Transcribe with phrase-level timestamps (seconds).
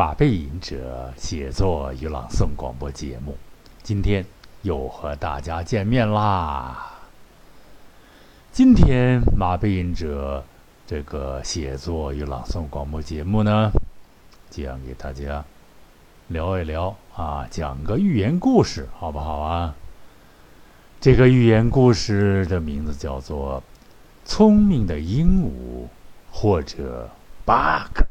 [0.00, 3.36] 马背吟者写作与朗诵广播节目，
[3.82, 4.24] 今天
[4.62, 6.94] 又和大家见面啦。
[8.50, 10.42] 今天马背吟者
[10.86, 13.70] 这个写作与朗诵广播节目呢，
[14.48, 15.44] 将给大家
[16.28, 19.74] 聊一聊啊，讲个寓言故事，好不好啊？
[20.98, 23.62] 这个寓言故事的名字叫做
[24.26, 25.84] 《聪明的鹦鹉》，
[26.32, 27.10] 或者
[27.44, 28.09] bug。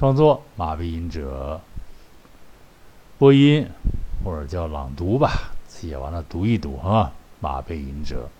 [0.00, 1.60] 创作马背吟者，
[3.18, 3.68] 播音
[4.24, 7.12] 或者叫朗读吧，写完了读一读啊。
[7.38, 8.30] 马背吟者，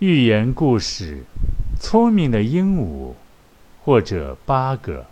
[0.00, 1.22] 寓言故事
[1.80, 3.10] 《聪明的鹦鹉》
[3.84, 5.06] 或者八个。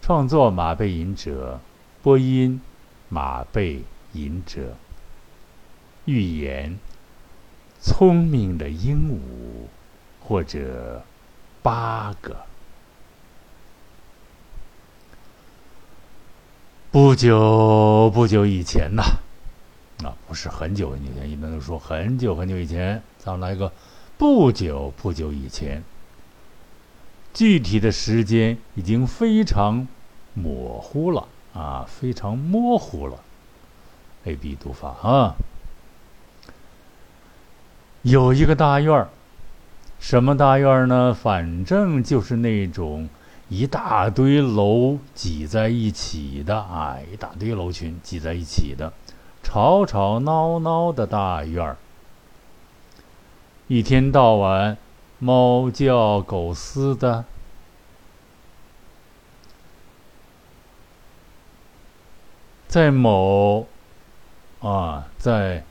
[0.00, 1.60] 创作马背吟者，
[2.02, 2.62] 播音
[3.10, 3.82] 马背
[4.14, 4.74] 吟者。
[6.06, 6.70] 寓言
[7.78, 9.16] 《聪明的鹦鹉》
[10.26, 11.02] 或者。
[11.62, 12.36] 八个。
[16.90, 19.02] 不久不久以前呐，
[20.02, 23.02] 啊，不是很久很久以前，一般都说很久很久以前。
[23.18, 23.70] 咱们来一个
[24.16, 25.84] 不久不久以前，
[27.34, 29.86] 具体的时间已经非常
[30.32, 33.22] 模糊了啊，非常模糊了。
[34.24, 35.34] A B 读法啊，
[38.02, 39.08] 有一个大院儿。
[39.98, 41.12] 什么大院呢？
[41.12, 43.08] 反正就是那种
[43.48, 48.92] 一大堆楼挤在一起的，哎，一大堆楼群挤在一起的，
[49.42, 51.76] 吵吵闹闹的大院。
[53.66, 54.78] 一天到晚，
[55.18, 57.24] 猫叫狗嘶的，
[62.66, 63.66] 在某
[64.60, 65.64] 啊，在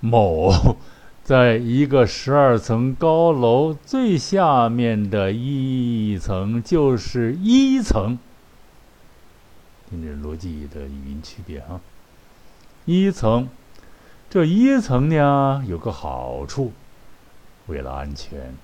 [0.00, 0.76] 某。
[1.24, 8.18] 在一个十二层高楼最下面的一层就是一层，
[9.88, 11.80] 听这逻辑的语音区别啊。
[12.86, 13.48] 一层，
[14.28, 16.72] 这一层呢有个好处，
[17.68, 18.56] 为了安全，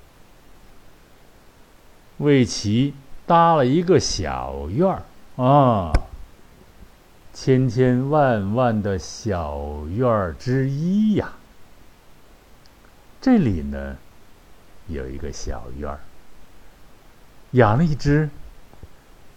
[2.16, 2.92] 为其
[3.25, 5.02] 搭了一个小院儿
[5.36, 5.92] 啊，
[7.32, 11.34] 千千万万的小院儿之一呀。
[13.20, 13.96] 这里呢，
[14.86, 15.98] 有一个小院儿，
[17.50, 18.30] 养了一只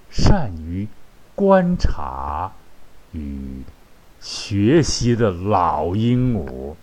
[0.10, 0.88] 善于
[1.34, 2.52] 观察
[3.12, 3.64] 与
[4.20, 6.76] 学习的老鹦鹉。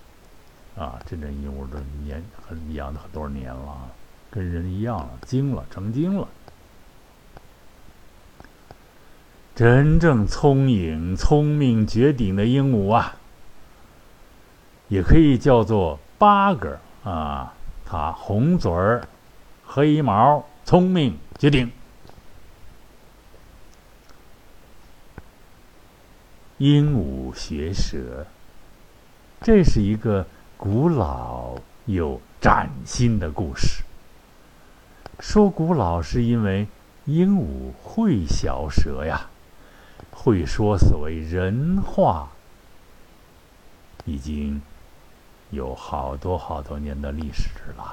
[0.77, 3.91] 啊，这只鹦鹉都年很养了很多年了，
[4.31, 6.29] 跟人一样了，精了，成精了。
[9.55, 13.17] 真正聪颖、聪明绝顶的鹦鹉啊，
[14.89, 16.79] 也可以叫做八哥。
[17.09, 17.55] 啊，
[17.87, 19.09] 它红嘴儿，
[19.65, 21.73] 黑毛，聪明绝顶。
[26.59, 28.27] 鹦鹉学舌，
[29.41, 30.27] 这是一个
[30.59, 33.83] 古老又崭新的故事。
[35.19, 36.67] 说古老是因为
[37.07, 39.31] 鹦鹉会小舌呀，
[40.11, 42.29] 会说所谓人话，
[44.05, 44.61] 已经。
[45.51, 47.85] 有好多好多年的历史了，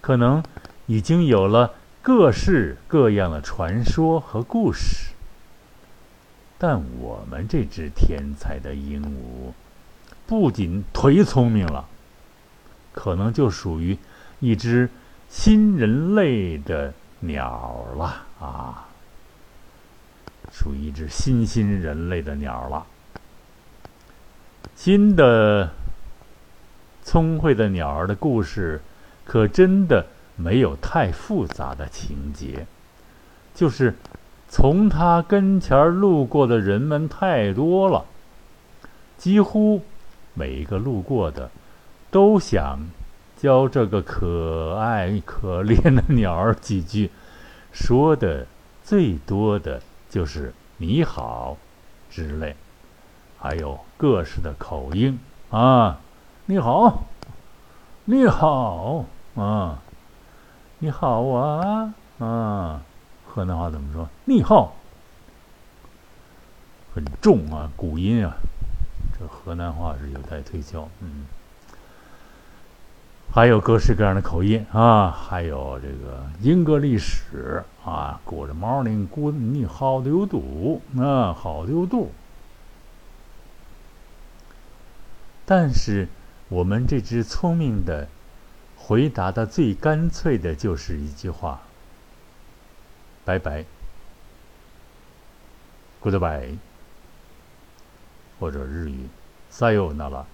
[0.00, 0.42] 可能
[0.86, 5.12] 已经有了各式各样的传说和故事，
[6.58, 9.52] 但我们这只天才的鹦鹉，
[10.26, 11.88] 不仅忒聪明了，
[12.92, 13.98] 可能就属于
[14.40, 14.90] 一只
[15.30, 18.86] 新人类的鸟了啊，
[20.52, 22.86] 属于一只新新人类的鸟了。
[24.74, 25.70] 新的
[27.02, 28.80] 聪慧的鸟儿的故事，
[29.24, 32.66] 可真的没有太复杂的情节，
[33.54, 33.94] 就是
[34.48, 38.04] 从他跟前路过的人们太多了，
[39.16, 39.82] 几乎
[40.34, 41.50] 每一个路过的
[42.10, 42.78] 都想
[43.36, 47.10] 教这个可爱可怜的鸟儿几句，
[47.72, 48.46] 说的
[48.82, 49.80] 最多的
[50.10, 51.56] 就是“你好”
[52.10, 52.56] 之类。
[53.38, 55.18] 还有各式的口音
[55.48, 55.98] 啊，
[56.44, 57.04] 你好，
[58.04, 59.78] 你好啊，
[60.78, 62.82] 你好啊啊，
[63.26, 64.06] 河南话怎么说？
[64.26, 64.74] 你好，
[66.94, 68.34] 很重啊，古音啊，
[69.18, 70.86] 这河南话是有待推敲。
[71.00, 71.24] 嗯，
[73.32, 82.12] 还有各式各样的口音啊，还有这个英格历史啊，Good morning，Good，你好丢度啊，好丢度。
[85.45, 86.07] 但是，
[86.49, 88.07] 我们这只聪明的
[88.77, 91.59] 回答的最干脆的就是一句话：“
[93.25, 93.65] 拜拜，
[96.01, 96.57] Goodbye。”
[98.39, 99.09] 或者日语“
[99.51, 100.25] さよなら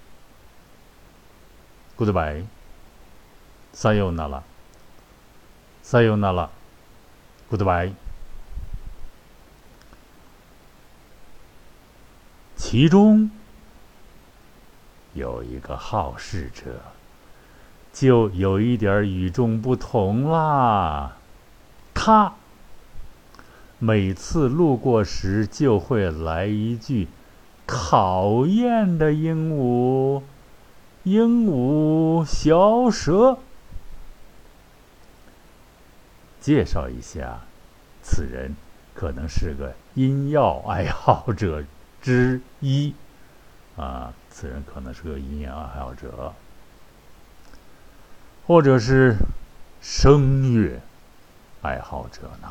[1.97, 2.45] ”，Goodbye，“
[3.73, 4.43] さよなら”，“
[5.83, 6.49] さよなら
[7.49, 7.93] ”，Goodbye。
[12.55, 13.31] 其中
[15.14, 16.80] 有一个好事者。
[17.92, 21.16] 就有一点与众不同啦。
[21.92, 22.34] 他
[23.78, 27.08] 每次路过时就会来一句
[27.66, 30.22] ：“讨厌的鹦鹉，
[31.02, 33.38] 鹦鹉小蛇。”
[36.40, 37.40] 介绍一下，
[38.02, 38.54] 此人
[38.94, 41.64] 可能是个音药爱好者
[42.00, 42.94] 之一。
[43.76, 46.32] 啊，此人可能是个音乐爱好者。
[48.46, 49.16] 或者是
[49.80, 50.80] 声乐
[51.62, 52.48] 爱好者呢？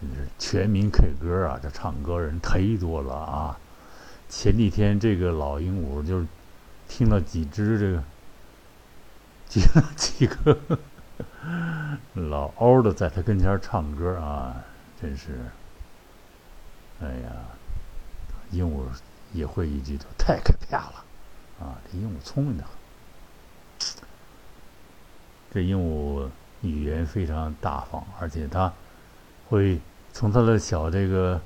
[0.00, 1.58] 真是全民 K 歌啊！
[1.60, 3.58] 这唱歌人忒多了啊！
[4.28, 6.26] 前几天这个老鹦鹉就是
[6.86, 8.04] 听了几只这个
[9.48, 9.60] 几
[9.96, 10.56] 几个
[12.14, 14.54] 老欧的在他跟前唱歌啊，
[15.02, 15.40] 真是，
[17.02, 17.32] 哎呀，
[18.52, 18.84] 鹦鹉
[19.32, 21.04] 也会一句，太可怕了
[21.60, 21.78] 啊！
[21.90, 22.72] 这鹦鹉聪明的很。
[25.52, 26.28] 这鹦鹉
[26.62, 28.72] 语言非常大方，而且它
[29.48, 29.80] 会
[30.12, 31.40] 从它的小这个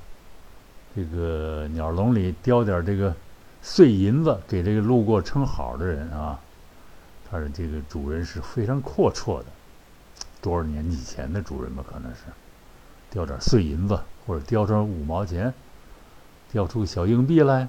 [0.94, 3.14] 这个鸟笼里叼点这个
[3.62, 6.40] 碎银子给这个路过称好的人啊。
[7.30, 9.46] 它的这个主人是非常阔绰的，
[10.42, 12.20] 多少年以前的主人吧，可能是
[13.10, 15.54] 叼点碎银子或者叼上五毛钱，
[16.52, 17.66] 掉出小硬币来，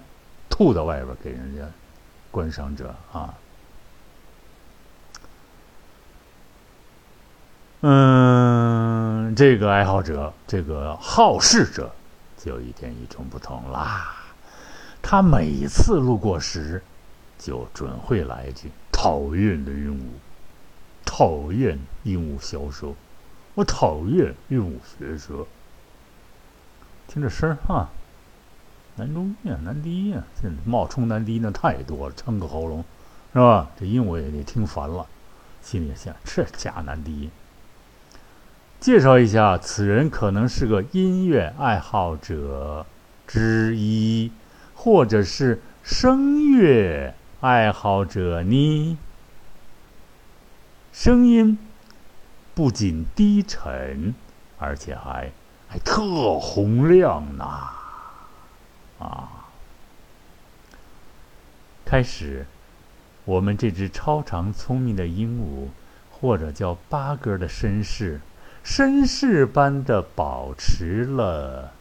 [0.49, 1.63] 吐到外边给人家
[2.29, 3.33] 观赏者啊。
[7.79, 11.93] 嗯，这个爱好者，这个好事者，
[12.37, 14.15] 就一点与众不同啦。
[15.01, 16.81] 他每次路过时，
[17.37, 20.03] 就准会来一句：“讨厌的鹦鹉，
[21.05, 22.93] 讨厌鹦鹉小蛇，
[23.53, 25.45] 我讨厌鹦鹉学舌。”
[27.07, 27.89] 听这声儿哈，
[28.95, 32.85] 男中音啊，男低音啊，这冒充男低音的太多了，撑个喉咙，
[33.33, 33.69] 是吧？
[33.79, 35.07] 这音我也得听烦了，
[35.61, 37.29] 心里想：这假男低。
[38.79, 42.85] 介绍一下，此人可能是个音乐爱好者
[43.25, 44.31] 之一，
[44.75, 48.97] 或者是声乐爱好者呢。
[50.91, 51.57] 声音
[52.53, 54.13] 不仅低沉，
[54.59, 55.31] 而且还
[55.67, 56.03] 还特
[56.37, 57.45] 洪亮呢。
[58.99, 59.49] 啊！
[61.85, 62.45] 开始，
[63.25, 65.67] 我们这只超长聪明的鹦鹉，
[66.11, 68.21] 或者叫八哥的绅士。
[68.65, 71.73] 绅士般的保持了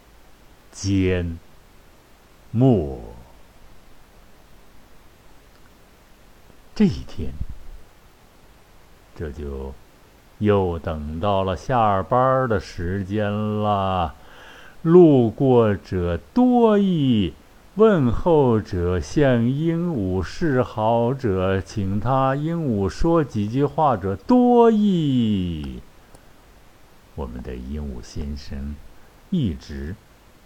[0.72, 1.38] 缄
[2.50, 3.00] 默。
[6.74, 7.32] 这一天，
[9.14, 9.72] 这就
[10.38, 14.16] 又等到了下班的时间了。
[14.82, 17.34] 路过者多矣，
[17.76, 25.80] 问候者向鹦鹉示好者，请他鹦鹉说几句话者多矣。
[27.14, 28.74] 我们的鹦鹉先生
[29.30, 29.94] 一直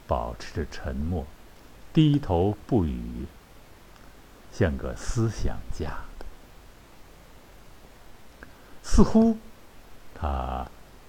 [0.07, 1.27] 保持着沉默，
[1.95, 3.25] 低头不语，
[4.53, 5.91] 像个思想家。
[8.83, 9.39] 似乎
[10.15, 10.67] 他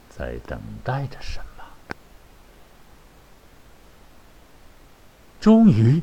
[0.10, 1.47] 在等待着什么。
[5.48, 6.02] 终于，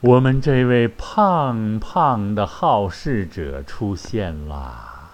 [0.00, 5.10] 我们这位胖胖的好事者出现啦。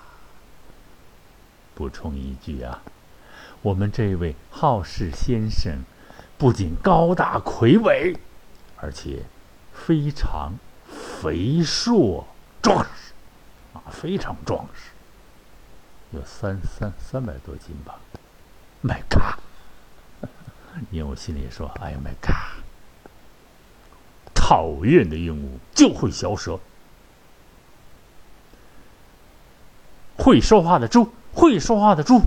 [1.74, 2.82] 补充一句啊。
[3.62, 5.82] 我们这位好事先生，
[6.38, 8.16] 不仅高大魁伟，
[8.76, 9.24] 而且
[9.72, 10.52] 非常
[10.86, 12.24] 肥硕
[12.62, 13.12] 壮实，
[13.72, 14.90] 啊，非常壮实，
[16.12, 17.98] 有三三三百多斤吧。
[18.84, 19.40] My God！
[20.92, 22.63] 鹦鹉心里说：“哎呀，My God！
[24.46, 26.60] 讨厌的鹦鹉就会嚼舌，
[30.18, 32.20] 会说话的猪，会说话的猪。”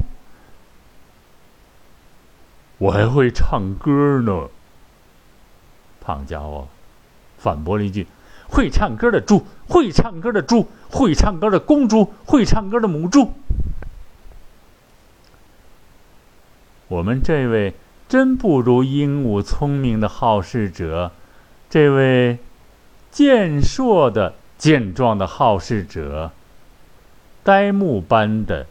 [2.80, 4.50] 我还会唱歌呢，
[6.02, 6.68] 胖家伙
[7.38, 8.08] 反驳了一句
[8.50, 13.32] ：“会唱歌的猪，会唱歌的猪，会唱歌的公猪，会唱歌的母猪。”
[16.90, 17.76] 我们这位
[18.10, 21.12] 真不如鹦鹉聪明的好事者，
[21.70, 22.40] 这位
[23.12, 26.32] 健硕的健壮的好事者，
[27.44, 28.68] 呆木般的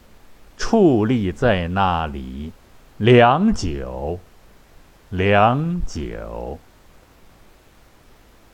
[0.57, 2.53] 矗立在那里，
[2.97, 4.19] 良久，
[5.11, 6.59] 良久。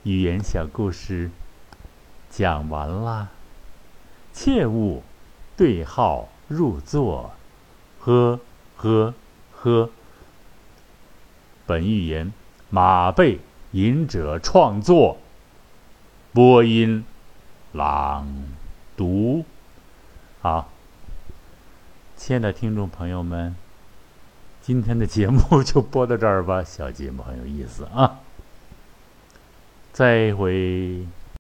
[0.03, 1.31] 寓言小故事
[2.29, 3.29] 讲完了，
[4.33, 5.05] 切勿
[5.57, 7.31] 对号入座。
[8.01, 8.41] 呵
[8.75, 9.15] 呵
[9.53, 9.89] 呵。
[11.65, 12.33] 本寓言
[12.71, 13.39] 马背
[13.73, 15.19] 吟者创作，
[16.33, 17.05] 播音
[17.73, 18.29] 朗
[18.97, 19.45] 读。
[20.43, 20.71] 好，
[22.17, 23.57] 亲爱的听众朋友们，
[24.61, 26.63] 今天的节目就播到这儿吧。
[26.63, 28.21] 小节目很有意思啊，
[29.93, 31.07] 再会。